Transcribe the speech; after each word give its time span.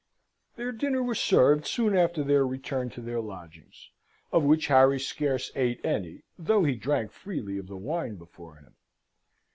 Their 0.55 0.71
dinner 0.71 1.03
was 1.03 1.19
served 1.19 1.67
soon 1.67 1.95
after 1.95 2.23
their 2.23 2.43
return 2.43 2.89
to 2.89 3.01
their 3.01 3.21
lodgings, 3.21 3.91
of 4.31 4.41
which 4.41 4.65
Harry 4.65 4.99
scarce 4.99 5.51
ate 5.55 5.79
any, 5.85 6.23
though 6.39 6.63
he 6.63 6.73
drank 6.73 7.11
freely 7.11 7.59
of 7.59 7.67
the 7.67 7.77
wine 7.77 8.15
before 8.15 8.55
him. 8.55 8.73